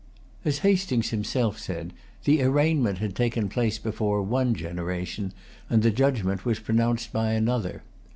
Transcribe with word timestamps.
As 0.43 0.57
Hastings 0.65 1.11
himself 1.11 1.59
said, 1.59 1.93
the 2.23 2.41
arraignment 2.41 2.97
had 2.97 3.15
taken 3.15 3.49
place 3.49 3.77
before 3.77 4.23
one 4.23 4.55
generation, 4.55 5.31
and 5.69 5.83
the 5.83 5.91
judgment 5.91 6.43
was 6.43 6.57
pronounced 6.59 7.13
by 7.13 7.33
another. 7.33 7.83